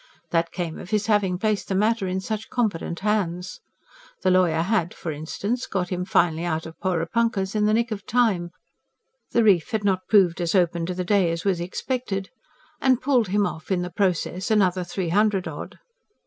That 0.31 0.51
came 0.51 0.79
of 0.79 0.89
his 0.89 1.05
having 1.05 1.37
placed 1.37 1.67
the 1.67 1.75
matter 1.75 2.07
in 2.07 2.21
such 2.21 2.49
competent 2.49 3.01
hands. 3.01 3.59
The 4.23 4.31
lawyer 4.31 4.63
had, 4.63 4.95
for 4.95 5.11
instance, 5.11 5.67
got 5.67 5.89
him 5.89 6.05
finally 6.05 6.43
out 6.43 6.65
of 6.65 6.75
"Porepunkahs" 6.79 7.53
in 7.53 7.67
the 7.67 7.73
nick 7.75 7.91
of 7.91 8.07
time 8.07 8.49
the 9.29 9.43
reef 9.43 9.69
had 9.69 9.83
not 9.83 10.07
proved 10.07 10.41
as 10.41 10.55
open 10.55 10.87
to 10.87 10.95
the 10.95 11.05
day 11.05 11.29
as 11.31 11.45
was 11.45 11.59
expected 11.59 12.31
and 12.81 12.99
pulled 12.99 13.27
him 13.27 13.45
off, 13.45 13.69
in 13.69 13.83
the 13.83 13.91
process, 13.91 14.49
another 14.49 14.83
three 14.83 15.09
hundred 15.09 15.47
odd. 15.47 15.77